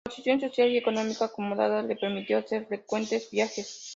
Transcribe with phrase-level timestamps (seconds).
[0.03, 3.87] Su posición social y económica acomodada le permitió hacer frecuentes viajes.